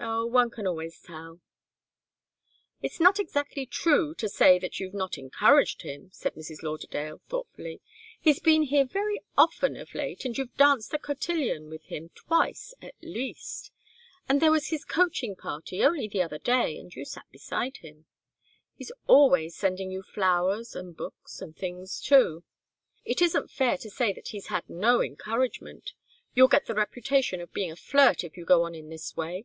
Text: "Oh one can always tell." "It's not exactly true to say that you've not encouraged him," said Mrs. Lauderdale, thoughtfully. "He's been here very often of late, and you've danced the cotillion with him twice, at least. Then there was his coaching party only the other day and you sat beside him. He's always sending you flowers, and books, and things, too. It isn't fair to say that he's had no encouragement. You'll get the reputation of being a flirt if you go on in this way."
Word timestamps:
"Oh 0.00 0.24
one 0.24 0.48
can 0.48 0.66
always 0.66 0.98
tell." 1.02 1.40
"It's 2.80 2.98
not 2.98 3.20
exactly 3.20 3.66
true 3.66 4.14
to 4.14 4.26
say 4.26 4.58
that 4.58 4.80
you've 4.80 4.94
not 4.94 5.18
encouraged 5.18 5.82
him," 5.82 6.08
said 6.12 6.34
Mrs. 6.34 6.62
Lauderdale, 6.62 7.20
thoughtfully. 7.28 7.82
"He's 8.18 8.40
been 8.40 8.62
here 8.62 8.86
very 8.86 9.20
often 9.36 9.76
of 9.76 9.94
late, 9.94 10.24
and 10.24 10.36
you've 10.36 10.56
danced 10.56 10.92
the 10.92 10.98
cotillion 10.98 11.68
with 11.68 11.84
him 11.84 12.08
twice, 12.14 12.72
at 12.80 12.94
least. 13.02 13.70
Then 14.28 14.38
there 14.38 14.50
was 14.50 14.68
his 14.68 14.86
coaching 14.86 15.36
party 15.36 15.84
only 15.84 16.08
the 16.08 16.22
other 16.22 16.38
day 16.38 16.78
and 16.78 16.92
you 16.94 17.04
sat 17.04 17.30
beside 17.30 17.76
him. 17.76 18.06
He's 18.74 18.92
always 19.06 19.54
sending 19.54 19.90
you 19.90 20.02
flowers, 20.02 20.74
and 20.74 20.96
books, 20.96 21.42
and 21.42 21.54
things, 21.54 22.00
too. 22.00 22.44
It 23.04 23.20
isn't 23.20 23.50
fair 23.50 23.76
to 23.78 23.90
say 23.90 24.14
that 24.14 24.28
he's 24.28 24.46
had 24.46 24.70
no 24.70 25.02
encouragement. 25.02 25.92
You'll 26.34 26.48
get 26.48 26.64
the 26.64 26.74
reputation 26.74 27.42
of 27.42 27.52
being 27.52 27.70
a 27.70 27.76
flirt 27.76 28.24
if 28.24 28.38
you 28.38 28.46
go 28.46 28.62
on 28.62 28.74
in 28.74 28.88
this 28.88 29.14
way." 29.18 29.44